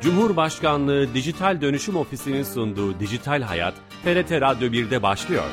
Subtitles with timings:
[0.00, 3.74] Cumhurbaşkanlığı Dijital Dönüşüm Ofisi'nin sunduğu Dijital Hayat,
[4.04, 5.44] TRT Radyo 1'de başlıyor.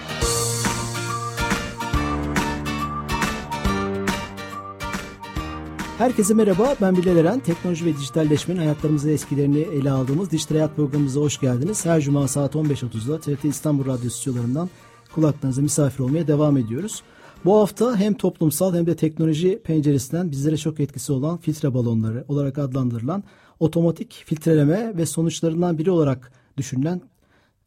[5.97, 7.39] Herkese merhaba, ben Bilal Eren.
[7.39, 11.85] Teknoloji ve dijitalleşmenin hayatlarımızı eskilerini ele aldığımız Dijital Hayat programımıza hoş geldiniz.
[11.85, 14.69] Her cuma saat 15.30'da TRT İstanbul Radyo stüdyolarından
[15.15, 17.03] kulaklarınıza misafir olmaya devam ediyoruz.
[17.45, 22.57] Bu hafta hem toplumsal hem de teknoloji penceresinden bizlere çok etkisi olan filtre balonları olarak
[22.57, 23.23] adlandırılan
[23.59, 27.01] otomatik filtreleme ve sonuçlarından biri olarak düşünülen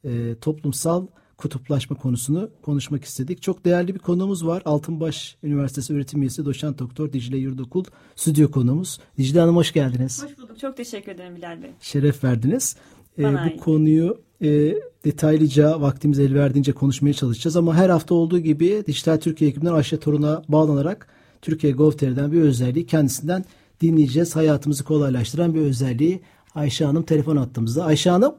[0.04, 1.06] e, toplumsal
[1.36, 3.42] kutuplaşma konusunu konuşmak istedik.
[3.42, 4.62] Çok değerli bir konuğumuz var.
[4.64, 7.84] Altınbaş Üniversitesi öğretim üyesi doçent doktor Dicle Yurdokul
[8.16, 9.00] stüdyo konuğumuz.
[9.18, 10.24] Dicle Hanım hoş geldiniz.
[10.24, 10.58] Hoş bulduk.
[10.58, 11.70] Çok teşekkür ederim Bilal Bey.
[11.80, 12.76] Şeref verdiniz.
[13.18, 18.84] Ee, bu konuyu e, detaylıca vaktimiz el verdiğince konuşmaya çalışacağız ama her hafta olduğu gibi
[18.86, 21.08] Dijital Türkiye ekibinden Ayşe Torun'a bağlanarak
[21.42, 23.44] Türkiye Gov.tr'den bir özelliği kendisinden
[23.80, 24.36] dinleyeceğiz.
[24.36, 26.20] Hayatımızı kolaylaştıran bir özelliği
[26.54, 27.84] Ayşe Hanım telefon attığımızda.
[27.84, 28.34] Ayşe Hanım.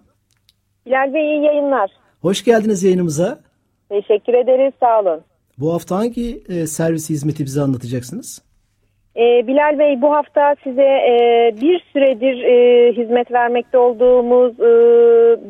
[0.86, 1.92] Bilal Bey iyi yayınlar.
[2.22, 3.40] Hoş geldiniz yayınımıza.
[3.90, 5.22] Teşekkür ederiz sağ olun.
[5.58, 8.42] Bu hafta hangi e, servis hizmeti bize anlatacaksınız?
[9.16, 11.14] Ee, Bilal Bey bu hafta size e,
[11.62, 14.72] bir süredir e, hizmet vermekte olduğumuz e,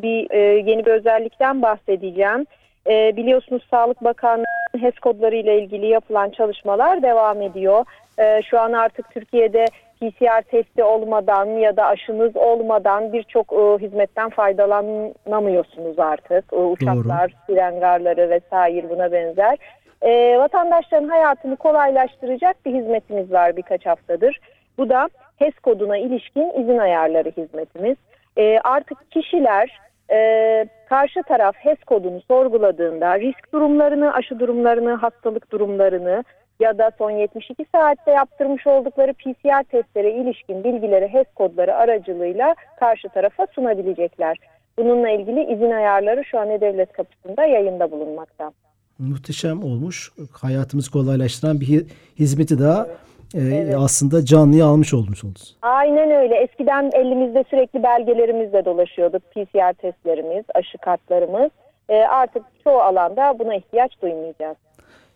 [0.02, 0.40] bir e,
[0.72, 2.46] yeni bir özellikten bahsedeceğim.
[2.88, 7.86] E, biliyorsunuz Sağlık Bakanlığı'nın HES kodları ile ilgili yapılan çalışmalar devam ediyor.
[8.20, 9.66] E, şu an artık Türkiye'de
[10.02, 16.54] PCR testi olmadan ya da aşınız olmadan birçok e, hizmetten faydalanamıyorsunuz artık.
[16.54, 19.58] E, uçaklar, siren garları vesaire buna benzer.
[20.02, 24.40] E, vatandaşların hayatını kolaylaştıracak bir hizmetimiz var birkaç haftadır.
[24.78, 27.98] Bu da HES koduna ilişkin izin ayarları hizmetimiz.
[28.38, 29.80] E, artık kişiler
[30.12, 36.24] e, karşı taraf HES kodunu sorguladığında risk durumlarını, aşı durumlarını, hastalık durumlarını
[36.60, 43.10] ya da son 72 saatte yaptırmış oldukları PCR testlere ilişkin bilgileri HES kodları aracılığıyla karşı
[43.10, 44.38] tarafa sunabilecekler.
[44.78, 48.52] Bununla ilgili izin ayarları şu an devlet kapısında yayında bulunmakta.
[49.00, 50.12] Muhteşem olmuş.
[50.32, 51.86] Hayatımızı kolaylaştıran bir
[52.20, 53.09] hizmeti daha evet.
[53.34, 53.76] E, evet.
[53.78, 55.58] aslında canlıya almış olmuş oldunuz.
[55.62, 56.36] Aynen öyle.
[56.36, 59.22] Eskiden elimizde sürekli belgelerimizle dolaşıyorduk.
[59.32, 61.52] PCR testlerimiz, aşı kartlarımız.
[61.90, 64.58] E, artık çoğu alanda buna ihtiyaç duymayacağız.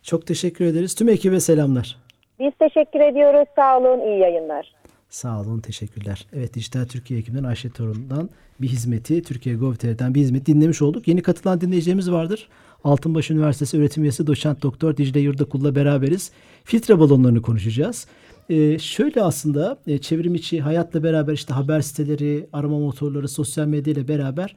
[0.03, 0.96] Çok teşekkür ederiz.
[0.96, 1.97] Tüm ekibe selamlar.
[2.40, 3.47] Biz teşekkür ediyoruz.
[3.56, 4.00] Sağ olun.
[4.07, 4.73] İyi yayınlar.
[5.09, 5.59] Sağ olun.
[5.59, 6.28] Teşekkürler.
[6.35, 8.29] Evet Dijital Türkiye ekibinden Ayşe Torun'dan
[8.62, 11.07] bir hizmeti, Türkiye Gov.tr'den bir hizmet dinlemiş olduk.
[11.07, 12.50] Yeni katılan dinleyeceğimiz vardır.
[12.84, 16.32] Altınbaş Üniversitesi öğretim üyesi doçent doktor Dicle Yurdakul'la beraberiz.
[16.64, 18.08] Filtre balonlarını konuşacağız.
[18.50, 23.94] Ee, şöyle aslında e, çevrim içi hayatla beraber işte haber siteleri, arama motorları, sosyal medya
[23.94, 24.56] ile beraber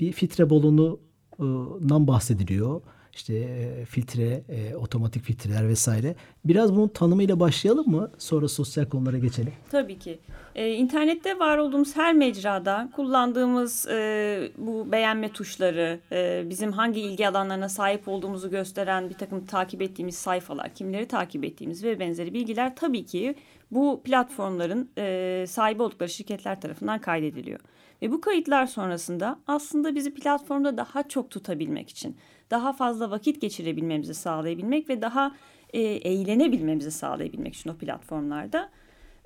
[0.00, 2.80] bir filtre balonundan bahsediliyor
[3.14, 4.42] işte filtre,
[4.76, 6.14] otomatik filtreler vesaire.
[6.44, 8.10] Biraz bunun tanımıyla başlayalım mı?
[8.18, 9.52] Sonra sosyal konulara geçelim.
[9.70, 10.18] Tabii ki.
[10.54, 17.28] Ee, internette var olduğumuz her mecrada kullandığımız e, bu beğenme tuşları, e, bizim hangi ilgi
[17.28, 22.76] alanlarına sahip olduğumuzu gösteren bir takım takip ettiğimiz sayfalar, kimleri takip ettiğimiz ve benzeri bilgiler
[22.76, 23.34] tabii ki
[23.70, 27.60] bu platformların e, sahibi oldukları şirketler tarafından kaydediliyor.
[28.02, 32.16] Ve bu kayıtlar sonrasında aslında bizi platformda daha çok tutabilmek için
[32.50, 35.34] daha fazla vakit geçirebilmemizi sağlayabilmek ve daha
[35.72, 38.70] e, eğlenebilmemizi sağlayabilmek için o platformlarda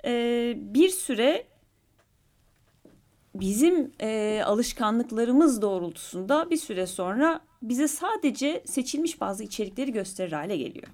[0.05, 1.43] e, bir süre
[3.35, 10.87] bizim e, alışkanlıklarımız doğrultusunda bir süre sonra bize sadece seçilmiş bazı içerikleri gösterir hale geliyor.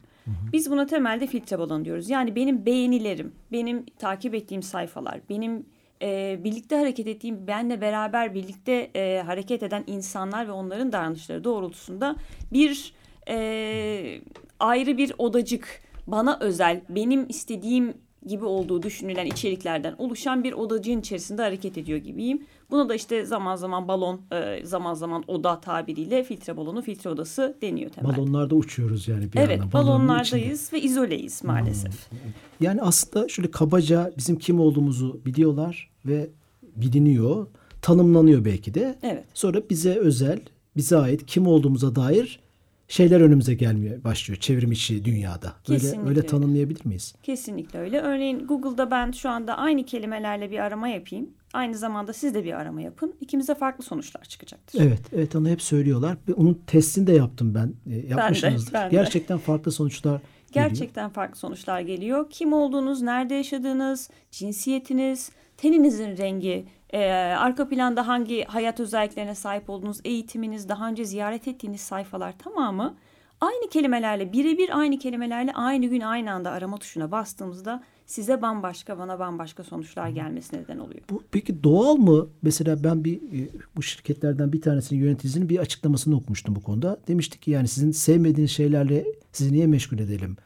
[0.53, 2.09] Biz buna temelde filtre balon diyoruz.
[2.09, 5.65] Yani benim beğenilerim, benim takip ettiğim sayfalar, benim
[6.05, 12.15] e, birlikte hareket ettiğim, benle beraber birlikte e, hareket eden insanlar ve onların davranışları doğrultusunda
[12.53, 12.93] bir
[13.29, 14.21] e,
[14.59, 17.93] ayrı bir odacık, bana özel, benim istediğim
[18.25, 22.43] gibi olduğu düşünülen içeriklerden oluşan bir odacığın içerisinde hareket ediyor gibiyim.
[22.71, 27.57] Buna da işte zaman zaman balon, e, zaman zaman oda tabiriyle filtre balonu, filtre odası
[27.61, 28.17] deniyor temelde.
[28.17, 32.11] Balonlarda uçuyoruz yani bir Evet, balonlardayız ve izoleyiz maalesef.
[32.11, 32.19] Hmm.
[32.59, 36.29] Yani aslında şöyle kabaca bizim kim olduğumuzu biliyorlar ve
[36.75, 37.47] biliniyor,
[37.81, 38.99] tanımlanıyor belki de.
[39.03, 39.23] Evet.
[39.33, 40.39] Sonra bize özel,
[40.77, 42.39] bize ait kim olduğumuza dair
[42.87, 45.53] şeyler önümüze gelmeye başlıyor çevrim içi dünyada.
[45.69, 47.15] Böyle Kesinlikle öyle tanımlayabilir miyiz?
[47.23, 48.01] Kesinlikle öyle.
[48.01, 51.29] Örneğin Google'da ben şu anda aynı kelimelerle bir arama yapayım.
[51.53, 53.15] Aynı zamanda siz de bir arama yapın.
[53.21, 54.81] İkimize farklı sonuçlar çıkacaktır.
[54.81, 56.17] Evet, evet onu hep söylüyorlar.
[56.35, 57.73] Onun testini de yaptım ben.
[57.93, 58.73] E, yapmışsınızdır.
[58.73, 58.95] Ben de, ben de.
[58.95, 60.21] Gerçekten farklı sonuçlar
[60.51, 60.69] geliyor.
[60.69, 62.29] Gerçekten farklı sonuçlar geliyor.
[62.29, 69.97] Kim olduğunuz, nerede yaşadığınız, cinsiyetiniz, teninizin rengi, ee, arka planda hangi hayat özelliklerine sahip olduğunuz,
[70.03, 72.95] eğitiminiz, daha önce ziyaret ettiğiniz sayfalar tamamı
[73.41, 79.19] Aynı kelimelerle birebir aynı kelimelerle aynı gün aynı anda arama tuşuna bastığımızda size bambaşka bana
[79.19, 81.01] bambaşka sonuçlar gelmesine neden oluyor.
[81.09, 82.27] Bu peki doğal mı?
[82.41, 86.97] Mesela ben bir e, bu şirketlerden bir tanesinin yöneticisinin bir açıklamasını okumuştum bu konuda.
[87.07, 90.37] Demiştik ki yani sizin sevmediğiniz şeylerle sizi niye meşgul edelim?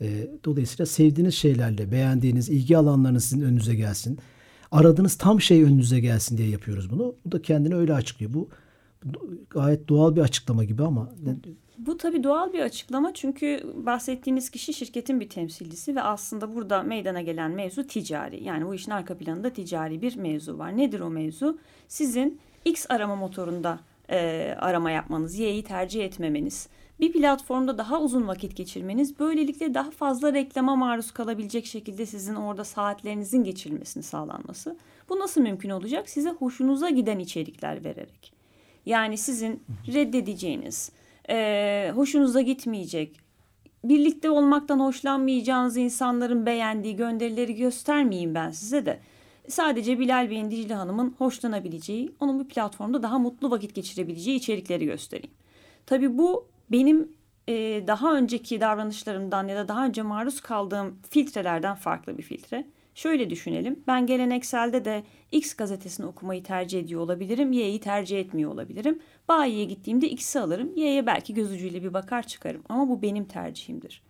[0.00, 4.18] E, dolayısıyla sevdiğiniz şeylerle, beğendiğiniz ilgi alanlarınız sizin önünüze gelsin.
[4.74, 7.14] Aradığınız tam şey önünüze gelsin diye yapıyoruz bunu.
[7.24, 8.32] Bu da kendini öyle açıklıyor.
[8.34, 8.48] Bu
[9.50, 11.12] gayet doğal bir açıklama gibi ama
[11.78, 17.22] bu tabii doğal bir açıklama çünkü bahsettiğiniz kişi şirketin bir temsilcisi ve aslında burada meydana
[17.22, 18.44] gelen mevzu ticari.
[18.44, 20.76] Yani bu işin arka planında ticari bir mevzu var.
[20.76, 21.58] Nedir o mevzu?
[21.88, 23.80] Sizin X arama motorunda
[24.10, 26.68] e, arama yapmanız, Y'yi tercih etmemeniz,
[27.00, 32.64] bir platformda daha uzun vakit geçirmeniz, böylelikle daha fazla reklama maruz kalabilecek şekilde sizin orada
[32.64, 34.76] saatlerinizin geçirilmesini sağlanması.
[35.08, 36.08] Bu nasıl mümkün olacak?
[36.08, 38.32] Size hoşunuza giden içerikler vererek.
[38.86, 40.92] Yani sizin reddedeceğiniz,
[41.30, 43.20] e, hoşunuza gitmeyecek,
[43.84, 49.00] birlikte olmaktan hoşlanmayacağınız insanların beğendiği gönderileri göstermeyeyim ben size de.
[49.48, 55.34] Sadece Bilal Bey'in Dicle Hanım'ın hoşlanabileceği, onun bir platformda daha mutlu vakit geçirebileceği içerikleri göstereyim.
[55.86, 57.12] Tabii bu benim
[57.48, 62.66] e, daha önceki davranışlarımdan ya da daha önce maruz kaldığım filtrelerden farklı bir filtre.
[62.94, 63.82] Şöyle düşünelim.
[63.86, 65.02] Ben gelenekselde de
[65.32, 67.52] X gazetesini okumayı tercih ediyor olabilirim.
[67.52, 68.98] Y'yi tercih etmiyor olabilirim.
[69.28, 70.72] Bayiye gittiğimde X'i alırım.
[70.76, 72.62] Y'ye belki göz ucuyla bir bakar çıkarım.
[72.68, 74.02] Ama bu benim tercihimdir.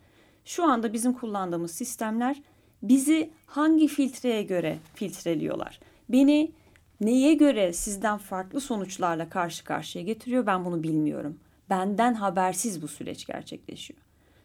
[0.44, 2.42] Şu anda bizim kullandığımız sistemler
[2.82, 5.80] bizi hangi filtreye göre filtreliyorlar?
[6.08, 6.52] Beni
[7.00, 11.38] neye göre sizden farklı sonuçlarla karşı karşıya getiriyor ben bunu bilmiyorum.
[11.70, 14.00] Benden habersiz bu süreç gerçekleşiyor.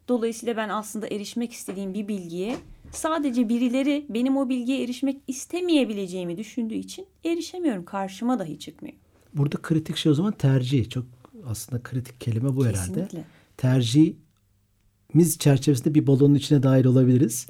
[0.08, 2.58] Dolayısıyla ben aslında erişmek istediğim bir bilgiye
[2.92, 7.86] sadece birileri benim o bilgiye erişmek istemeyebileceğimi düşündüğü için erişemiyorum.
[7.86, 8.96] Karşıma dahi çıkmıyor.
[9.34, 10.90] Burada kritik şey o zaman tercih.
[10.90, 11.06] Çok
[11.46, 13.02] aslında kritik kelime bu Kesinlikle.
[13.02, 13.24] herhalde.
[13.58, 17.48] Tercihimiz çerçevesinde bir balonun içine dahil olabiliriz.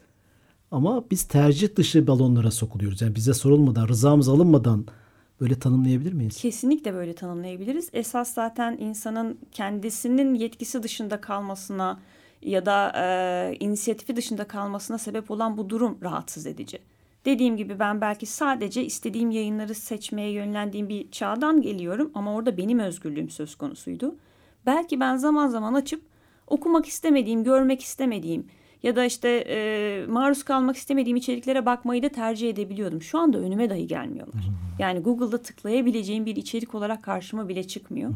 [0.71, 3.01] Ama biz tercih dışı balonlara sokuluyoruz.
[3.01, 4.85] Yani bize sorulmadan, rızamız alınmadan
[5.41, 6.37] böyle tanımlayabilir miyiz?
[6.37, 7.89] Kesinlikle böyle tanımlayabiliriz.
[7.93, 11.99] Esas zaten insanın kendisinin yetkisi dışında kalmasına,
[12.41, 16.79] ya da e, inisiyatifi dışında kalmasına sebep olan bu durum rahatsız edici.
[17.25, 22.79] Dediğim gibi ben belki sadece istediğim yayınları seçmeye yönlendiğim bir çağdan geliyorum ama orada benim
[22.79, 24.15] özgürlüğüm söz konusuydu.
[24.65, 26.01] Belki ben zaman zaman açıp
[26.47, 28.47] okumak istemediğim, görmek istemediğim
[28.83, 33.01] ya da işte e, maruz kalmak istemediğim içeriklere bakmayı da tercih edebiliyordum.
[33.01, 34.43] Şu anda önüme dahi gelmiyorlar.
[34.79, 38.11] Yani Google'da tıklayabileceğim bir içerik olarak karşıma bile çıkmıyor.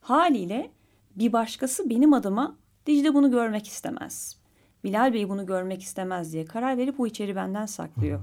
[0.00, 0.70] Haliyle
[1.16, 2.56] bir başkası benim adıma
[2.86, 4.36] Dicle bunu görmek istemez.
[4.84, 8.20] Bilal Bey bunu görmek istemez diye karar verip bu içeri benden saklıyor.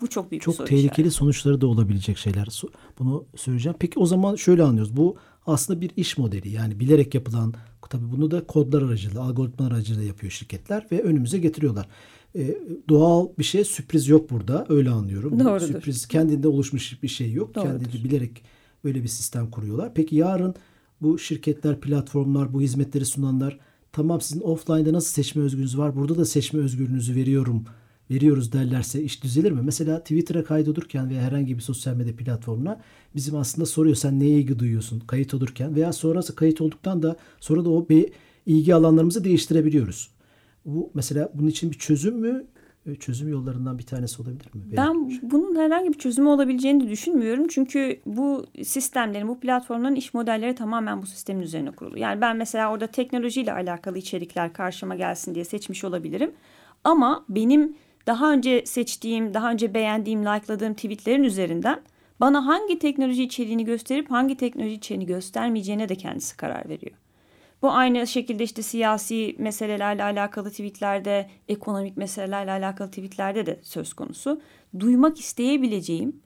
[0.00, 1.10] Bu çok büyük çok bir soru tehlikeli işareti.
[1.10, 2.62] sonuçları da olabilecek şeyler.
[2.98, 3.76] Bunu söyleyeceğim.
[3.80, 4.96] Peki o zaman şöyle anlıyoruz.
[4.96, 5.16] Bu
[5.46, 6.48] aslında bir iş modeli.
[6.48, 7.54] Yani bilerek yapılan
[7.90, 11.88] tabii bunu da kodlar aracılığıyla, algoritmalar aracılığıyla yapıyor şirketler ve önümüze getiriyorlar.
[12.36, 12.58] Ee,
[12.88, 14.66] doğal bir şey sürpriz yok burada.
[14.68, 15.40] Öyle anlıyorum.
[15.40, 15.66] Doğrudur.
[15.66, 17.54] Sürpriz kendinde oluşmuş bir şey yok.
[17.54, 17.70] Doğrudur.
[17.70, 18.42] Kendinde bilerek
[18.84, 19.94] böyle bir sistem kuruyorlar.
[19.94, 20.54] Peki yarın
[21.00, 23.58] bu şirketler, platformlar, bu hizmetleri sunanlar
[23.92, 27.64] tamam sizin offline'da nasıl seçme özgürlüğünüz var burada da seçme özgürlüğünüzü veriyorum
[28.10, 29.60] veriyoruz derlerse iş düzelir mi?
[29.62, 32.80] Mesela Twitter'a kaydolurken veya herhangi bir sosyal medya platformuna
[33.14, 37.64] bizim aslında soruyor sen neye ilgi duyuyorsun kayıt olurken veya sonrası kayıt olduktan da sonra
[37.64, 38.12] da o bir
[38.46, 40.10] ilgi alanlarımızı değiştirebiliyoruz.
[40.64, 42.46] Bu mesela bunun için bir çözüm mü
[42.86, 44.62] e, çözüm yollarından bir tanesi olabilir mi?
[44.76, 47.48] Ben bunun herhangi bir çözümü olabileceğini de düşünmüyorum.
[47.48, 51.98] Çünkü bu sistemlerin, bu platformların iş modelleri tamamen bu sistemin üzerine kurulu.
[51.98, 56.32] Yani ben mesela orada teknolojiyle alakalı içerikler karşıma gelsin diye seçmiş olabilirim.
[56.84, 61.80] Ama benim daha önce seçtiğim, daha önce beğendiğim, like'ladığım tweetlerin üzerinden
[62.20, 66.96] bana hangi teknoloji içeriğini gösterip hangi teknoloji içeriğini göstermeyeceğine de kendisi karar veriyor.
[67.62, 74.40] Bu aynı şekilde işte siyasi meselelerle alakalı tweetlerde, ekonomik meselelerle alakalı tweetlerde de söz konusu.
[74.80, 76.16] Duymak isteyebileceğim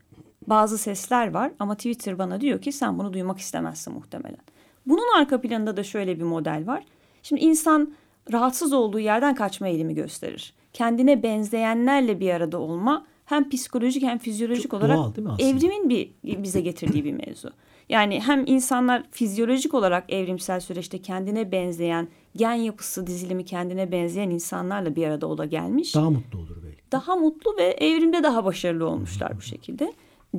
[0.47, 4.39] bazı sesler var ama Twitter bana diyor ki sen bunu duymak istemezsin muhtemelen.
[4.85, 6.83] Bunun arka planında da şöyle bir model var.
[7.23, 7.93] Şimdi insan
[8.31, 10.53] rahatsız olduğu yerden kaçma eğilimi gösterir.
[10.73, 16.61] Kendine benzeyenlerle bir arada olma hem psikolojik hem fizyolojik Çok olarak doğal, evrimin bir bize
[16.61, 17.51] getirdiği bir mevzu.
[17.89, 24.95] Yani hem insanlar fizyolojik olarak evrimsel süreçte kendine benzeyen, gen yapısı dizilimi kendine benzeyen insanlarla
[24.95, 25.95] bir arada ola gelmiş.
[25.95, 26.81] Daha mutlu olur belki.
[26.91, 29.93] Daha mutlu ve evrimde daha başarılı olmuşlar bu şekilde.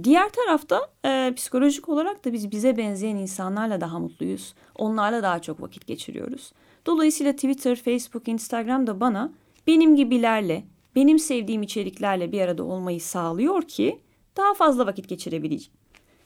[0.04, 4.54] Diğer tarafta e, psikolojik olarak da biz bize benzeyen insanlarla daha mutluyuz.
[4.74, 6.52] Onlarla daha çok vakit geçiriyoruz.
[6.86, 9.32] Dolayısıyla Twitter, Facebook, Instagram da bana
[9.66, 10.64] benim gibilerle,
[10.94, 14.00] benim sevdiğim içeriklerle bir arada olmayı sağlıyor ki
[14.36, 15.78] daha fazla vakit geçirebileceğim.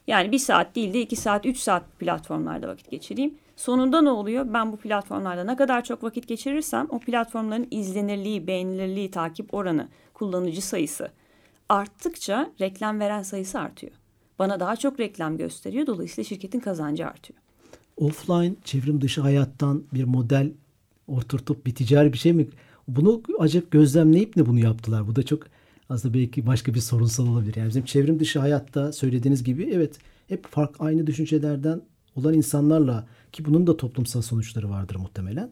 [0.07, 3.33] Yani bir saat değil de iki saat, üç saat platformlarda vakit geçireyim.
[3.55, 4.53] Sonunda ne oluyor?
[4.53, 10.61] Ben bu platformlarda ne kadar çok vakit geçirirsem o platformların izlenirliği, beğenilirliği, takip oranı, kullanıcı
[10.61, 11.11] sayısı
[11.69, 13.93] arttıkça reklam veren sayısı artıyor.
[14.39, 15.87] Bana daha çok reklam gösteriyor.
[15.87, 17.39] Dolayısıyla şirketin kazancı artıyor.
[17.97, 20.51] Offline çevrim dışı hayattan bir model
[21.07, 22.47] oturtup bir ticari bir şey mi?
[22.87, 25.07] Bunu acaba gözlemleyip de bunu yaptılar.
[25.07, 25.43] Bu da çok
[25.93, 27.55] aslında belki başka bir sorunsal olabilir.
[27.55, 29.97] Yani bizim çevrim dışı hayatta söylediğiniz gibi evet
[30.27, 31.81] hep fark aynı düşüncelerden
[32.15, 35.51] olan insanlarla ki bunun da toplumsal sonuçları vardır muhtemelen.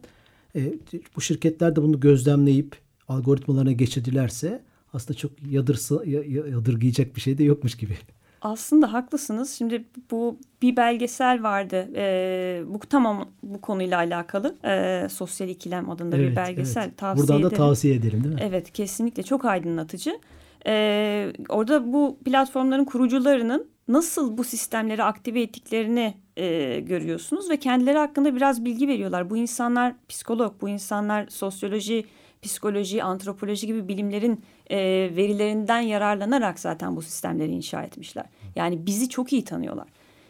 [0.56, 0.74] E,
[1.16, 2.76] bu şirketler de bunu gözlemleyip
[3.08, 6.04] algoritmalarına geçirdilerse aslında çok yadırsa,
[6.50, 7.98] yadırgayacak bir şey de yokmuş gibi.
[8.42, 9.50] Aslında haklısınız.
[9.50, 11.88] Şimdi bu bir belgesel vardı.
[11.96, 14.56] Ee, bu tamam bu konuyla alakalı.
[14.64, 16.82] Ee, Sosyal İkilem adında evet, bir belgesel.
[16.84, 16.96] Evet.
[16.96, 17.62] Tavsiye Buradan da ederim.
[17.62, 18.40] tavsiye edelim değil mi?
[18.44, 20.18] Evet kesinlikle çok aydınlatıcı.
[20.66, 28.36] Ee, orada bu platformların kurucularının nasıl bu sistemleri aktive ettiklerini e, görüyorsunuz ve kendileri hakkında
[28.36, 29.30] biraz bilgi veriyorlar.
[29.30, 32.04] Bu insanlar psikolog, bu insanlar sosyoloji,
[32.42, 34.78] psikoloji, antropoloji gibi bilimlerin e,
[35.16, 38.24] verilerinden yararlanarak zaten bu sistemleri inşa etmişler.
[38.56, 39.88] Yani bizi çok iyi tanıyorlar.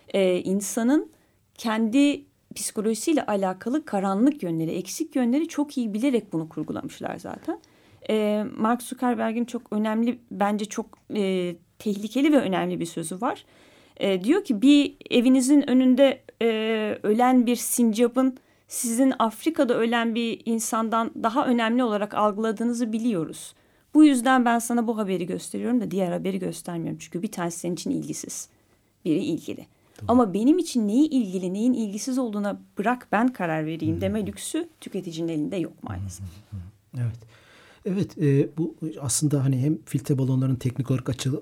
[0.08, 1.12] E, insanın
[1.54, 7.60] kendi psikolojisiyle alakalı karanlık yönleri, eksik yönleri çok iyi bilerek bunu kurgulamışlar zaten.
[8.10, 13.44] E, Mark Zuckerberg'in çok önemli, bence çok e, tehlikeli ve önemli bir sözü var.
[13.96, 16.46] E, diyor ki bir evinizin önünde e,
[17.02, 18.38] ölen bir sincapın
[18.72, 23.54] sizin Afrika'da ölen bir insandan daha önemli olarak algıladığınızı biliyoruz.
[23.94, 26.98] Bu yüzden ben sana bu haberi gösteriyorum da diğer haberi göstermiyorum.
[26.98, 28.48] Çünkü bir tanesi senin için ilgisiz.
[29.04, 29.66] Biri ilgili.
[29.96, 30.20] Tamam.
[30.20, 35.28] Ama benim için neyi ilgili, neyin ilgisiz olduğuna bırak ben karar vereyim deme lüksü tüketicinin
[35.28, 36.26] elinde yok maalesef.
[36.94, 37.18] Evet.
[37.86, 41.32] Evet e, bu aslında hani hem filtre balonların teknik olarak açı,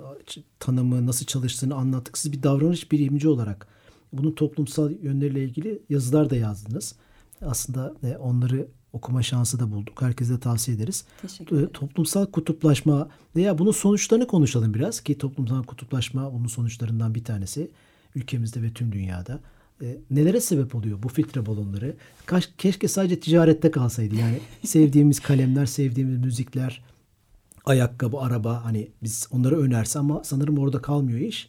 [0.60, 2.18] tanımı nasıl çalıştığını anlattık.
[2.18, 3.66] Siz bir davranış bilimci olarak
[4.12, 6.94] bunun toplumsal yönleriyle ilgili yazılar da yazdınız.
[7.42, 10.02] Aslında e, onları okuma şansı da bulduk.
[10.02, 11.04] Herkese tavsiye ederiz.
[11.22, 17.24] Teşekkür e, Toplumsal kutuplaşma veya bunun sonuçlarını konuşalım biraz ki toplumsal kutuplaşma bunun sonuçlarından bir
[17.24, 17.70] tanesi
[18.14, 19.40] ülkemizde ve tüm dünyada.
[19.82, 21.96] E, nelere sebep oluyor bu filtre balonları?
[22.26, 24.14] Kaş, keşke sadece ticarette kalsaydı.
[24.14, 26.84] Yani sevdiğimiz kalemler, sevdiğimiz müzikler,
[27.64, 31.48] ayakkabı, araba hani biz onları önerse ama sanırım orada kalmıyor iş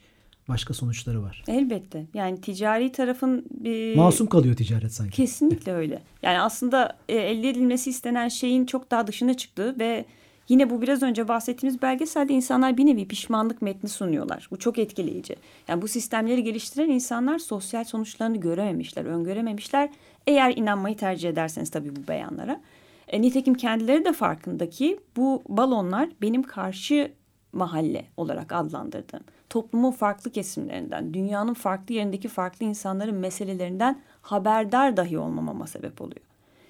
[0.51, 1.43] başka sonuçları var.
[1.48, 2.05] Elbette.
[2.13, 3.46] Yani ticari tarafın...
[3.65, 5.15] E, Masum kalıyor ticaret sanki.
[5.15, 6.01] Kesinlikle öyle.
[6.24, 10.05] Yani aslında e, elde edilmesi istenen şeyin çok daha dışına çıktığı ve
[10.50, 14.48] yine bu biraz önce bahsettiğimiz belgeselde insanlar bir nevi pişmanlık metni sunuyorlar.
[14.51, 15.36] Bu çok etkileyici.
[15.67, 19.89] Yani bu sistemleri geliştiren insanlar sosyal sonuçlarını görememişler, öngörememişler.
[20.27, 22.62] Eğer inanmayı tercih ederseniz tabii bu beyanlara.
[23.08, 27.12] E, nitekim kendileri de farkındaki bu balonlar benim karşı
[27.53, 35.67] mahalle olarak adlandırdığım toplumun farklı kesimlerinden, dünyanın farklı yerindeki farklı insanların meselelerinden haberdar dahi olmamama
[35.67, 36.22] sebep oluyor.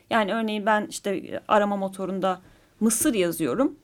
[0.10, 2.42] Yani örneğin ben işte arama motorunda
[2.80, 3.76] Mısır yazıyorum.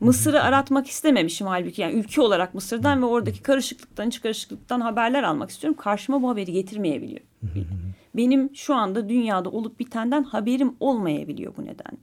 [0.00, 5.50] Mısır'ı aratmak istememişim halbuki yani ülke olarak Mısır'dan ve oradaki karışıklıktan, iç karışıklıktan haberler almak
[5.50, 5.78] istiyorum.
[5.80, 7.20] Karşıma bu haberi getirmeyebiliyor.
[8.16, 11.98] Benim şu anda dünyada olup bitenden haberim olmayabiliyor bu nedenle.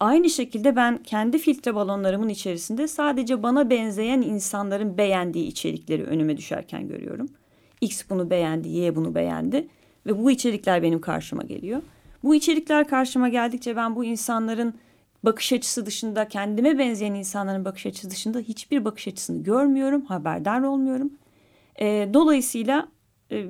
[0.00, 6.88] Aynı şekilde ben kendi filtre balonlarımın içerisinde sadece bana benzeyen insanların beğendiği içerikleri önüme düşerken
[6.88, 7.28] görüyorum.
[7.80, 9.68] X bunu beğendi, Y bunu beğendi
[10.06, 11.82] ve bu içerikler benim karşıma geliyor.
[12.22, 14.74] Bu içerikler karşıma geldikçe ben bu insanların
[15.22, 21.12] bakış açısı dışında kendime benzeyen insanların bakış açısı dışında hiçbir bakış açısını görmüyorum, haberdar olmuyorum.
[21.80, 22.88] E, dolayısıyla
[23.32, 23.46] e,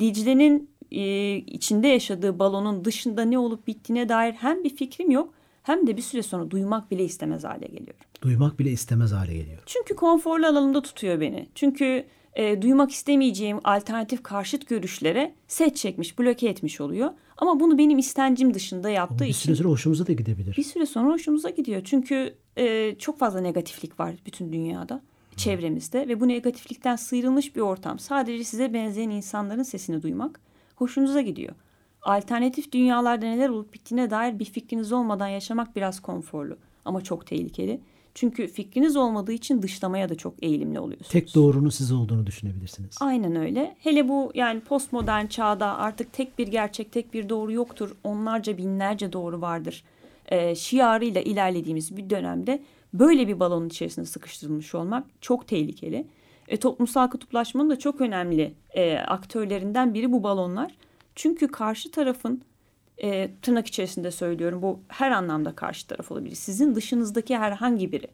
[0.00, 5.86] Dicle'nin e, içinde yaşadığı balonun dışında ne olup bittiğine dair hem bir fikrim yok hem
[5.86, 8.00] de bir süre sonra duymak bile istemez hale geliyorum.
[8.22, 9.62] Duymak bile istemez hale geliyor.
[9.66, 11.48] Çünkü konforlu alanımda tutuyor beni.
[11.54, 12.04] Çünkü
[12.34, 17.10] e, duymak istemeyeceğim alternatif karşıt görüşlere set çekmiş, bloke etmiş oluyor.
[17.36, 19.28] Ama bunu benim istencim dışında yaptığı için...
[19.28, 20.56] Bir süre sonra hoşumuza da gidebilir.
[20.56, 21.80] Bir süre sonra hoşumuza gidiyor.
[21.84, 25.02] Çünkü e, çok fazla negatiflik var bütün dünyada,
[25.36, 26.08] çevremizde.
[26.08, 27.98] Ve bu negatiflikten sıyrılmış bir ortam.
[27.98, 30.40] Sadece size benzeyen insanların sesini duymak
[30.78, 31.54] hoşunuza gidiyor.
[32.02, 37.80] Alternatif dünyalarda neler olup bittiğine dair bir fikriniz olmadan yaşamak biraz konforlu ama çok tehlikeli.
[38.14, 41.10] Çünkü fikriniz olmadığı için dışlamaya da çok eğilimli oluyorsunuz.
[41.10, 42.96] Tek doğrunun siz olduğunu düşünebilirsiniz.
[43.00, 43.76] Aynen öyle.
[43.78, 47.96] Hele bu yani postmodern çağda artık tek bir gerçek, tek bir doğru yoktur.
[48.04, 49.84] Onlarca binlerce doğru vardır.
[50.26, 52.62] Ee, şiarıyla ilerlediğimiz bir dönemde
[52.94, 56.06] böyle bir balonun içerisinde sıkıştırılmış olmak çok tehlikeli.
[56.48, 60.74] E, toplumsal kutuplaşmanın da çok önemli e, aktörlerinden biri bu balonlar.
[61.14, 62.42] Çünkü karşı tarafın
[62.98, 66.34] e, tırnak içerisinde söylüyorum bu her anlamda karşı taraf olabilir.
[66.34, 68.08] Sizin dışınızdaki herhangi biri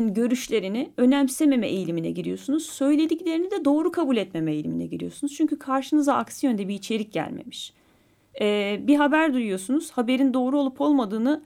[0.00, 2.66] görüşlerini önemsememe eğilimine giriyorsunuz.
[2.66, 5.34] Söylediklerini de doğru kabul etmeme eğilimine giriyorsunuz.
[5.34, 7.72] Çünkü karşınıza aksi yönde bir içerik gelmemiş.
[8.40, 9.90] Ee, bir haber duyuyorsunuz.
[9.90, 11.42] Haberin doğru olup olmadığını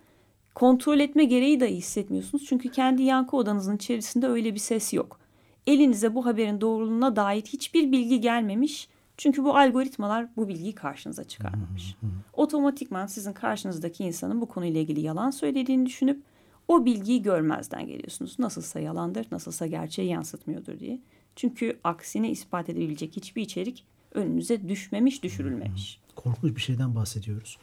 [0.55, 2.45] kontrol etme gereği dahi hissetmiyorsunuz.
[2.45, 5.26] Çünkü kendi yankı odanızın içerisinde öyle bir ses yok.
[5.67, 8.89] Elinize bu haberin doğruluğuna dair hiçbir bilgi gelmemiş.
[9.17, 11.97] Çünkü bu algoritmalar bu bilgiyi karşınıza çıkarmamış.
[12.33, 16.23] Otomatikman sizin karşınızdaki insanın bu konuyla ilgili yalan söylediğini düşünüp
[16.69, 18.39] o bilgiyi görmezden geliyorsunuz.
[18.39, 21.01] Nasılsa yalandır, nasılsa gerçeği yansıtmıyordur diye.
[21.37, 26.01] Çünkü aksini ispat edebilecek hiçbir içerik önünüze düşmemiş, düşürülmemiş.
[26.17, 27.59] Korkunç bir şeyden bahsediyoruz.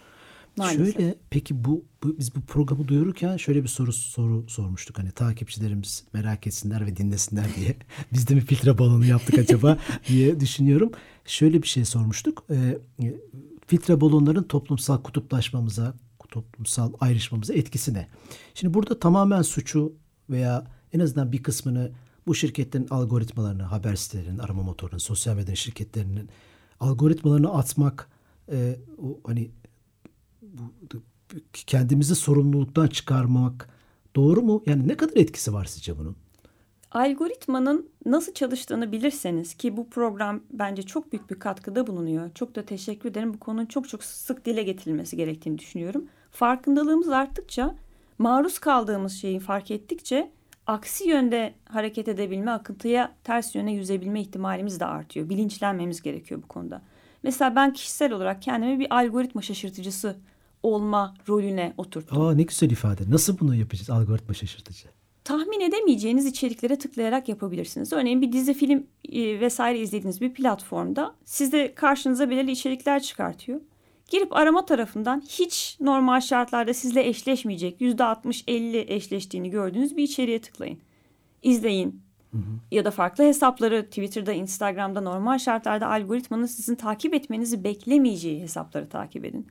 [0.58, 0.94] Maalesef.
[0.96, 5.00] Şöyle peki bu, bu biz bu programı duyururken şöyle bir soru soru sormuştuk.
[5.00, 7.76] Hani takipçilerimiz merak etsinler ve dinlesinler diye.
[8.14, 10.92] biz de mi filtre balonu yaptık acaba diye düşünüyorum.
[11.26, 12.44] Şöyle bir şey sormuştuk.
[12.50, 12.78] Ee,
[13.68, 15.94] filtre balonların toplumsal kutuplaşmamıza,
[16.30, 18.08] toplumsal ayrışmamıza etkisi ne?
[18.54, 19.94] Şimdi burada tamamen suçu
[20.30, 21.92] veya en azından bir kısmını
[22.28, 26.30] bu şirketlerin algoritmalarını, haber sitelerinin, arama motorunun, sosyal medya şirketlerinin
[26.80, 28.10] algoritmalarını atmak
[28.52, 29.52] e, o hani
[31.54, 33.70] kendimizi sorumluluktan çıkarmak
[34.16, 34.64] doğru mu?
[34.66, 36.16] Yani ne kadar etkisi var sizce bunun?
[36.92, 42.32] Algoritmanın nasıl çalıştığını bilirseniz ki bu program bence çok büyük bir katkıda bulunuyor.
[42.36, 43.34] Çok da teşekkür ederim.
[43.34, 46.06] Bu konunun çok çok sık dile getirilmesi gerektiğini düşünüyorum.
[46.32, 47.76] Farkındalığımız arttıkça,
[48.18, 50.32] maruz kaldığımız şeyi fark ettikçe
[50.68, 55.30] aksi yönde hareket edebilme, akıntıya ters yöne yüzebilme ihtimalimiz de artıyor.
[55.30, 56.82] Bilinçlenmemiz gerekiyor bu konuda.
[57.24, 60.16] Mesela ben kişisel olarak kendimi bir algoritma şaşırtıcısı
[60.64, 62.22] olma rolüne oturttum.
[62.22, 63.02] Aa ne güzel ifade.
[63.10, 64.88] Nasıl bunu yapacağız algoritma şaşırtıcı?
[65.24, 67.94] Tahmin edemeyeceğiniz içeriklere tıklayarak yapabilirsiniz.
[67.94, 73.62] Örneğin bir dizi, film e, vesaire izlediğiniz bir platformda size karşınıza belirli içerikler çıkartıyor.
[74.08, 80.80] Girip arama tarafından hiç normal şartlarda sizle eşleşmeyecek %60-50 eşleştiğini gördüğünüz bir içeriğe tıklayın.
[81.44, 82.02] İzleyin.
[82.32, 82.42] Hı hı.
[82.72, 89.26] Ya da farklı hesapları Twitter'da, Instagram'da normal şartlarda algoritmanın sizin takip etmenizi beklemeyeceği hesapları takip
[89.26, 89.48] edin.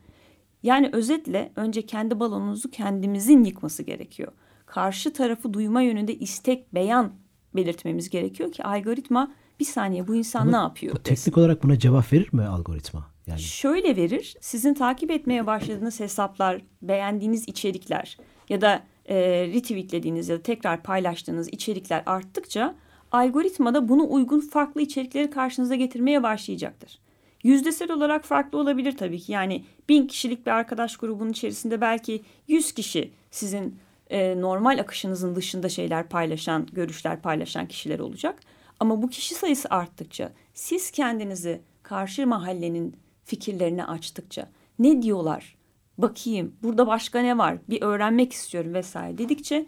[0.62, 4.32] Yani özetle önce kendi balonunuzu kendimizin yıkması gerekiyor.
[4.66, 7.12] Karşı tarafı duyma yönünde istek, beyan
[7.54, 10.94] belirtmemiz gerekiyor ki algoritma bir saniye bu insan Ama ne yapıyor?
[10.94, 13.06] Bu teknik olarak buna cevap verir mi algoritma?
[13.26, 13.40] Yani...
[13.40, 14.36] Şöyle verir.
[14.40, 18.16] Sizin takip etmeye başladığınız hesaplar, beğendiğiniz içerikler
[18.48, 22.74] ya da e, retweetlediğiniz ya da tekrar paylaştığınız içerikler arttıkça
[23.12, 26.98] algoritma da bunu uygun farklı içerikleri karşınıza getirmeye başlayacaktır.
[27.42, 29.32] Yüzdesel olarak farklı olabilir tabii ki.
[29.32, 33.78] Yani bin kişilik bir arkadaş grubunun içerisinde belki yüz kişi sizin
[34.10, 38.40] e, normal akışınızın dışında şeyler paylaşan, görüşler paylaşan kişiler olacak.
[38.80, 45.56] Ama bu kişi sayısı arttıkça, siz kendinizi karşı mahallenin fikirlerini açtıkça, ne diyorlar,
[45.98, 49.66] bakayım, burada başka ne var, bir öğrenmek istiyorum vesaire dedikçe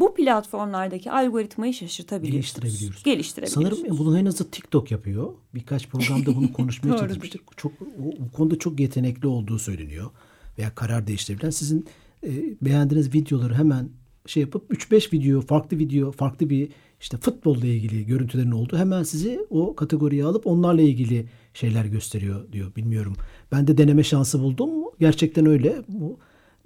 [0.00, 2.62] bu platformlardaki algoritmayı şaşırtabiliyorsunuz.
[2.62, 3.02] Geliştirebiliyoruz.
[3.02, 3.78] Geliştirebiliyorsunuz.
[3.78, 5.32] Sanırım bunu en azı TikTok yapıyor.
[5.54, 7.40] Birkaç programda bunu konuşmaya çalışmıştık.
[7.56, 10.10] Çok, o, bu konuda çok yetenekli olduğu söyleniyor.
[10.58, 11.50] Veya karar değiştirebilen.
[11.50, 11.86] Sizin
[12.24, 12.30] e,
[12.62, 13.88] beğendiğiniz videoları hemen
[14.26, 16.68] şey yapıp 3-5 video, farklı video, farklı bir
[17.00, 22.74] işte futbolla ilgili görüntülerin olduğu hemen sizi o kategoriye alıp onlarla ilgili şeyler gösteriyor diyor.
[22.76, 23.16] Bilmiyorum.
[23.52, 24.70] Ben de deneme şansı buldum.
[25.00, 25.76] Gerçekten öyle.
[25.88, 26.18] Bu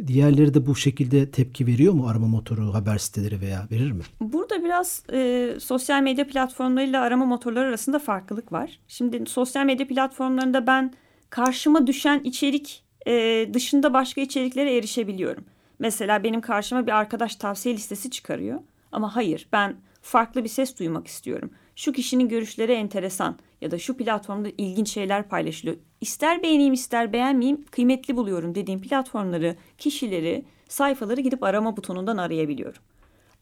[0.07, 4.03] Diğerleri de bu şekilde tepki veriyor mu arama motoru, haber siteleri veya verir mi?
[4.21, 8.79] Burada biraz e, sosyal medya platformlarıyla arama motorları arasında farklılık var.
[8.89, 10.93] Şimdi sosyal medya platformlarında ben
[11.31, 15.45] karşıma düşen içerik e, dışında başka içeriklere erişebiliyorum.
[15.79, 18.61] Mesela benim karşıma bir arkadaş tavsiye listesi çıkarıyor.
[18.93, 21.51] Ama hayır ben farklı bir ses duymak istiyorum.
[21.77, 25.77] Şu kişinin görüşleri enteresan ya da şu platformda ilginç şeyler paylaşılıyor.
[26.01, 32.83] İster beğeneyim ister beğenmeyeyim kıymetli buluyorum dediğim platformları, kişileri, sayfaları gidip arama butonundan arayabiliyorum.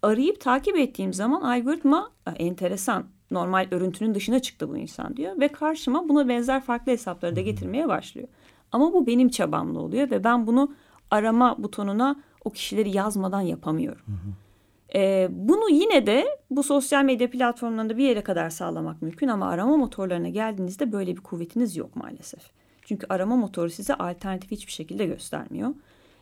[0.03, 6.09] Arayıp takip ettiğim zaman algoritma enteresan, normal örüntünün dışına çıktı bu insan diyor ve karşıma
[6.09, 8.29] buna benzer farklı hesapları da getirmeye başlıyor.
[8.73, 10.75] Ama bu benim çabamla oluyor ve ben bunu
[11.11, 14.03] arama butonuna o kişileri yazmadan yapamıyorum.
[14.07, 14.48] Hı hı.
[14.95, 19.77] E, bunu yine de bu sosyal medya platformlarında bir yere kadar sağlamak mümkün ama arama
[19.77, 22.41] motorlarına geldiğinizde böyle bir kuvvetiniz yok maalesef.
[22.83, 25.75] Çünkü arama motoru size alternatif hiçbir şekilde göstermiyor.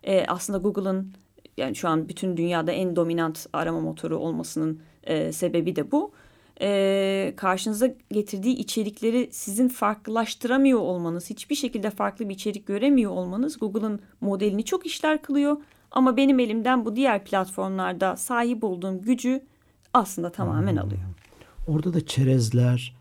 [0.04, 1.12] E, aslında Google'ın
[1.56, 6.12] yani şu an bütün dünyada en dominant arama motoru olmasının e, sebebi de bu.
[6.60, 14.00] E, karşınıza getirdiği içerikleri sizin farklılaştıramıyor olmanız, hiçbir şekilde farklı bir içerik göremiyor olmanız Google'ın
[14.20, 15.56] modelini çok işler kılıyor
[15.90, 19.44] ama benim elimden bu diğer platformlarda sahip olduğum gücü
[19.94, 20.78] aslında tamamen hmm.
[20.78, 21.00] alıyor.
[21.66, 22.96] Orada da çerezler,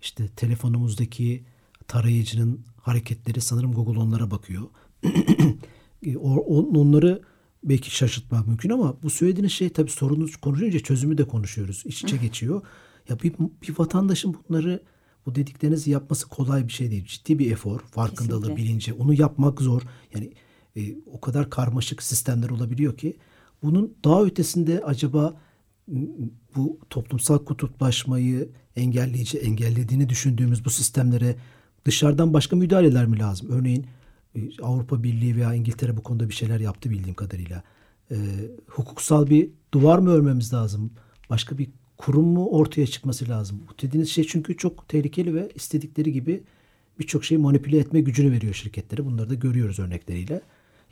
[0.00, 1.44] işte telefonumuzdaki
[1.88, 4.62] tarayıcının hareketleri sanırım Google onlara bakıyor.
[6.16, 7.22] onları
[7.64, 11.82] belki şaşırtmak mümkün ama bu söylediğiniz şey tabii sorunu konuşunca çözümü de konuşuyoruz.
[11.86, 12.62] İç içe geçiyor.
[13.08, 14.82] Ya bir, bir vatandaşın bunları
[15.26, 17.04] bu dediklerinizi yapması kolay bir şey değil.
[17.06, 18.64] Ciddi bir efor, farkındalığı, Kesinlikle.
[18.64, 18.92] bilinci.
[18.92, 19.82] Onu yapmak zor.
[20.14, 20.32] Yani
[20.76, 23.16] e, o kadar karmaşık sistemler olabiliyor ki
[23.62, 25.40] bunun daha ötesinde acaba
[26.56, 31.36] bu toplumsal kutuplaşmayı engelleyici, engellediğini düşündüğümüz bu sistemlere
[31.84, 33.48] dışarıdan başka müdahaleler mi lazım?
[33.50, 33.86] Örneğin
[34.34, 37.62] e, Avrupa Birliği veya İngiltere bu konuda bir şeyler yaptı bildiğim kadarıyla.
[38.10, 38.16] E,
[38.66, 40.90] hukuksal bir duvar mı örmemiz lazım?
[41.30, 43.62] Başka bir kurum mu ortaya çıkması lazım?
[43.68, 46.42] Bu dediğiniz şey çünkü çok tehlikeli ve istedikleri gibi
[46.98, 49.04] birçok şeyi manipüle etme gücünü veriyor şirketlere.
[49.04, 50.40] Bunları da görüyoruz örnekleriyle.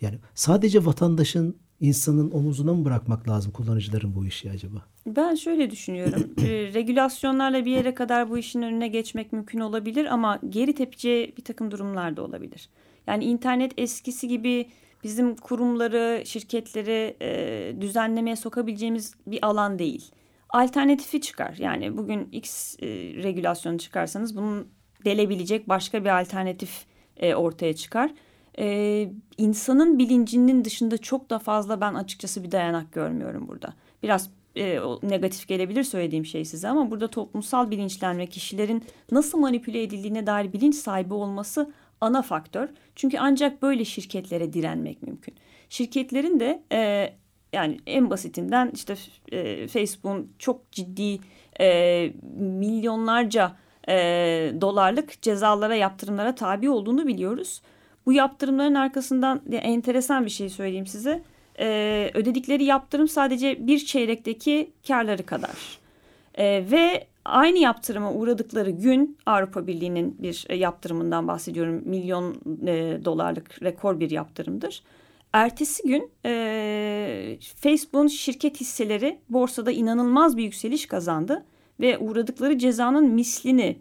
[0.00, 4.84] Yani sadece vatandaşın insanın omuzuna mı bırakmak lazım kullanıcıların bu işi acaba?
[5.06, 6.34] Ben şöyle düşünüyorum.
[6.38, 11.44] e, regülasyonlarla bir yere kadar bu işin önüne geçmek mümkün olabilir ama geri tepeceği bir
[11.44, 12.68] takım durumlar da olabilir.
[13.06, 14.66] Yani internet eskisi gibi
[15.04, 20.10] bizim kurumları, şirketleri e, düzenlemeye sokabileceğimiz bir alan değil.
[20.50, 21.54] Alternatifi çıkar.
[21.58, 22.86] Yani bugün X e,
[23.22, 24.68] regülasyonu çıkarsanız bunun
[25.04, 28.10] delebilecek başka bir alternatif e, ortaya çıkar.
[28.58, 29.08] E,
[29.38, 33.74] insanın bilincinin dışında çok da fazla ben açıkçası bir dayanak görmüyorum burada.
[34.02, 40.26] Biraz e, negatif gelebilir söylediğim şey size ama burada toplumsal bilinçlenme, kişilerin nasıl manipüle edildiğine
[40.26, 42.68] dair bilinç sahibi olması ana faktör.
[42.94, 45.34] Çünkü ancak böyle şirketlere direnmek mümkün.
[45.68, 47.12] Şirketlerin de e,
[47.52, 48.94] yani en basitinden işte
[49.32, 51.18] e, Facebook'un çok ciddi
[51.60, 53.56] e, milyonlarca
[53.88, 53.94] e,
[54.60, 57.62] dolarlık cezalara, yaptırımlara tabi olduğunu biliyoruz.
[58.08, 61.22] Bu yaptırımların arkasından enteresan bir şey söyleyeyim size.
[61.58, 65.78] E, ödedikleri yaptırım sadece bir çeyrekteki karları kadar.
[66.34, 71.82] E, ve aynı yaptırıma uğradıkları gün Avrupa Birliği'nin bir e, yaptırımından bahsediyorum.
[71.84, 72.34] Milyon
[72.66, 74.82] e, dolarlık rekor bir yaptırımdır.
[75.32, 81.44] Ertesi gün e, Facebook'un şirket hisseleri borsada inanılmaz bir yükseliş kazandı
[81.80, 83.76] ve uğradıkları cezanın mislini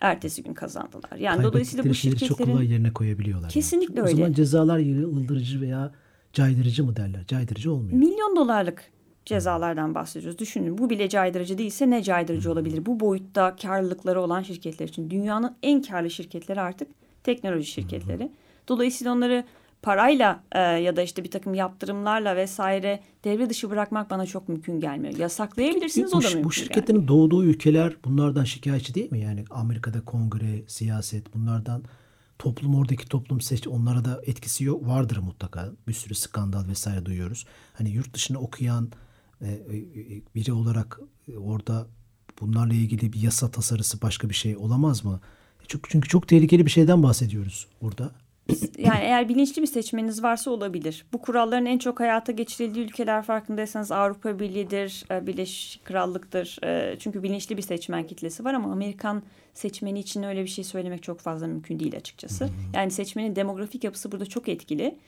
[0.00, 1.18] ertesi gün kazandılar.
[1.18, 3.50] Yani dolayısıyla bu şirketlerin çok kolay yerine koyabiliyorlar.
[3.50, 4.06] Kesinlikle yani.
[4.06, 4.14] öyle.
[4.14, 5.92] O zaman cezalar yıldırıcı veya
[6.32, 7.26] caydırıcı mı derler?
[7.26, 7.98] Caydırıcı olmuyor.
[7.98, 8.84] Milyon dolarlık
[9.24, 10.38] cezalardan bahsediyoruz.
[10.38, 12.86] Düşünün bu bile caydırıcı değilse ne caydırıcı olabilir?
[12.86, 15.10] Bu boyutta karlılıkları olan şirketler için.
[15.10, 16.88] Dünyanın en karlı şirketleri artık
[17.24, 18.32] teknoloji şirketleri.
[18.68, 19.44] Dolayısıyla onları
[19.82, 24.80] parayla e, ya da işte bir takım yaptırımlarla vesaire devre dışı bırakmak bana çok mümkün
[24.80, 25.16] gelmiyor.
[25.16, 26.44] Yasaklayabilirsiniz bu, o da mümkün.
[26.44, 27.08] Bu şirketlerin yani.
[27.08, 29.20] doğduğu ülkeler bunlardan şikayetçi değil mi?
[29.20, 31.82] Yani Amerika'da kongre, siyaset bunlardan
[32.38, 35.72] toplum oradaki toplum seç onlara da etkisi yok vardır mutlaka.
[35.88, 37.46] Bir sürü skandal vesaire duyuyoruz.
[37.72, 38.92] Hani yurt dışına okuyan
[39.40, 39.56] e, e,
[40.34, 41.00] biri olarak
[41.38, 41.86] orada
[42.40, 45.20] bunlarla ilgili bir yasa tasarısı başka bir şey olamaz mı?
[45.68, 48.10] Çünkü, çünkü çok tehlikeli bir şeyden bahsediyoruz burada
[48.78, 51.06] yani eğer bilinçli bir seçmeniniz varsa olabilir.
[51.12, 56.58] Bu kuralların en çok hayata geçirildiği ülkeler farkındaysanız Avrupa Birliği'dir, e, Birleşik Krallık'tır.
[56.64, 59.22] E, çünkü bilinçli bir seçmen kitlesi var ama Amerikan
[59.54, 62.48] seçmeni için öyle bir şey söylemek çok fazla mümkün değil açıkçası.
[62.74, 64.98] Yani seçmenin demografik yapısı burada çok etkili.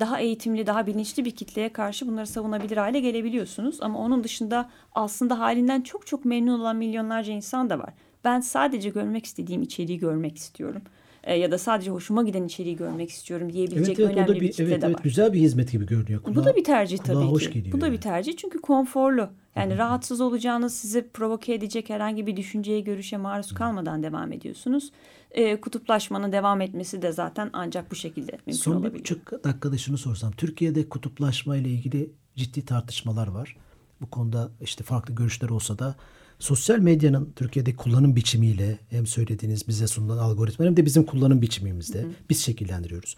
[0.00, 3.78] Daha eğitimli, daha bilinçli bir kitleye karşı bunları savunabilir hale gelebiliyorsunuz.
[3.80, 7.94] Ama onun dışında aslında halinden çok çok memnun olan milyonlarca insan da var.
[8.24, 10.82] Ben sadece görmek istediğim içeriği görmek istiyorum
[11.28, 14.50] e, ya da sadece hoşuma giden içeriği görmek istiyorum diyebilecek evet, evet, önemli bir, bir
[14.50, 15.02] kitle evet, de evet, var.
[15.02, 16.22] Güzel bir hizmet gibi görünüyor.
[16.22, 17.72] Kulağa, Bu da bir tercih tabii hoş ki.
[17.72, 19.28] Bu da bir tercih çünkü konforlu.
[19.56, 19.78] Yani Hı-hı.
[19.78, 24.92] rahatsız olacağınız sizi provoke edecek herhangi bir düşünceye, görüşe maruz kalmadan devam ediyorsunuz.
[25.30, 29.04] E, kutuplaşmanın devam etmesi de zaten ancak bu şekilde mümkün Son olabiliyor.
[29.06, 30.32] Son bir buçuk dakikada şunu sorsam.
[30.32, 33.56] Türkiye'de kutuplaşma ile ilgili ciddi tartışmalar var.
[34.00, 35.94] Bu konuda işte farklı görüşler olsa da
[36.38, 42.02] sosyal medyanın Türkiye'de kullanım biçimiyle hem söylediğiniz bize sunulan algoritma hem de bizim kullanım biçimimizde
[42.02, 42.06] Hı.
[42.30, 43.16] biz şekillendiriyoruz.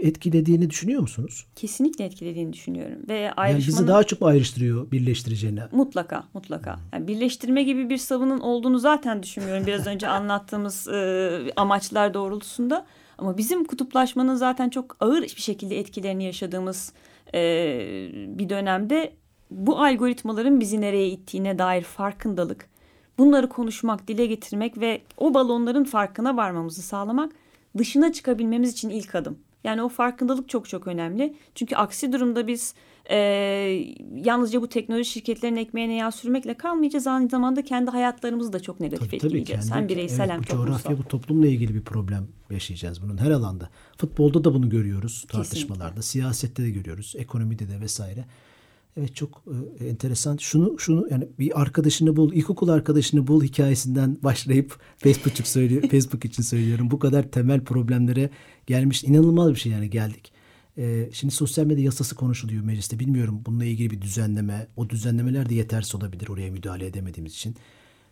[0.00, 1.46] Etkilediğini düşünüyor musunuz?
[1.56, 2.98] Kesinlikle etkilediğini düşünüyorum.
[3.08, 3.50] Ve ayrışmanın...
[3.50, 5.62] Yani bizi daha çok ayrıştırıyor birleştireceğine?
[5.72, 6.78] Mutlaka, mutlaka.
[6.92, 9.66] Yani birleştirme gibi bir savının olduğunu zaten düşünmüyorum.
[9.66, 12.86] Biraz önce anlattığımız e, amaçlar doğrultusunda.
[13.18, 16.92] Ama bizim kutuplaşmanın zaten çok ağır bir şekilde etkilerini yaşadığımız
[17.34, 17.40] e,
[18.38, 19.12] bir dönemde
[19.50, 22.68] bu algoritmaların bizi nereye ittiğine dair farkındalık,
[23.18, 27.32] bunları konuşmak, dile getirmek ve o balonların farkına varmamızı sağlamak
[27.78, 29.38] dışına çıkabilmemiz için ilk adım.
[29.64, 31.34] Yani o farkındalık çok çok önemli.
[31.54, 32.74] Çünkü aksi durumda biz
[33.10, 33.16] e,
[34.14, 37.06] yalnızca bu teknoloji şirketlerinin ekmeğine yağ sürmekle kalmayacağız.
[37.06, 39.68] Aynı zamanda kendi hayatlarımızı da çok negatif tabii, etkileyeceğiz.
[39.68, 40.66] Tabii, kendi, hem bireysel evet, hem toplumsal.
[40.66, 43.68] Coğrafya bu toplumla ilgili bir problem yaşayacağız bunun her alanda.
[43.96, 45.84] Futbolda da bunu görüyoruz tartışmalarda.
[45.84, 46.02] Kesinlikle.
[46.02, 47.14] Siyasette de görüyoruz.
[47.18, 48.24] Ekonomide de vesaire.
[48.98, 49.44] Evet çok
[49.80, 50.36] e, enteresan.
[50.36, 56.24] Şunu şunu yani bir arkadaşını bul, ilkokul arkadaşını bul hikayesinden başlayıp Facebook için söylüyor, Facebook
[56.24, 56.90] için söylüyorum.
[56.90, 58.30] Bu kadar temel problemlere
[58.66, 60.32] gelmiş inanılmaz bir şey yani geldik.
[60.78, 62.98] E, şimdi sosyal medya yasası konuşuluyor mecliste.
[62.98, 64.66] Bilmiyorum bununla ilgili bir düzenleme.
[64.76, 67.56] O düzenlemeler de yetersiz olabilir oraya müdahale edemediğimiz için.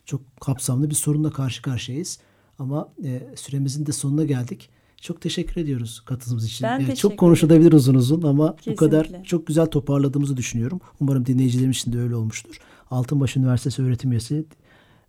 [0.05, 2.19] Çok kapsamlı bir sorunla karşı karşıyayız.
[2.59, 4.71] Ama e, süremizin de sonuna geldik.
[5.07, 6.65] Çok teşekkür ediyoruz katılımınız için.
[6.65, 9.25] Ben Yani teşekkür çok konuşulabilir uzun uzun ama bu kadar Kesinlikle.
[9.25, 10.81] çok güzel toparladığımızı düşünüyorum.
[11.01, 12.61] Umarım dinleyicilerimiz için de öyle olmuştur.
[12.91, 14.45] Altınbaş Üniversitesi öğretim üyesi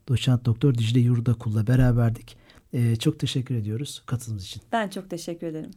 [0.07, 2.37] doçent doktor Dicle Yurdakul'la beraberdik.
[2.73, 4.61] Ee, çok teşekkür ediyoruz katılımınız için.
[4.71, 5.71] Ben çok teşekkür ederim.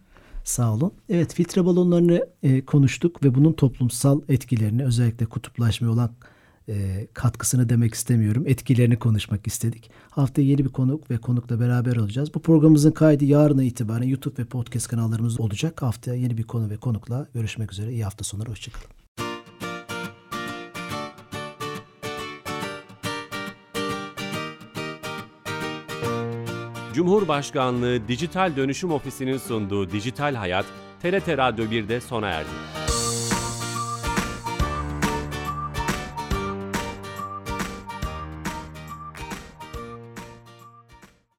[0.45, 0.93] Sağ olun.
[1.09, 6.11] Evet filtre balonlarını e, konuştuk ve bunun toplumsal etkilerini özellikle kutuplaşmaya olan
[6.71, 8.45] e, katkısını demek istemiyorum.
[8.47, 9.91] Etkilerini konuşmak istedik.
[10.11, 12.35] Haftaya yeni bir konuk ve konukla beraber olacağız.
[12.35, 15.83] Bu programımızın kaydı yarına itibaren YouTube ve podcast kanallarımızda olacak.
[15.83, 17.93] Haftaya yeni bir konu ve konukla görüşmek üzere.
[17.93, 18.51] İyi hafta sonları.
[18.51, 18.87] Hoşçakalın.
[26.95, 30.67] Cumhurbaşkanlığı Dijital Dönüşüm Ofisi'nin sunduğu Dijital Hayat,
[31.03, 32.90] TRT Radyo 1'de sona erdi.